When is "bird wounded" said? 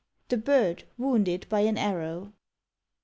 0.37-1.45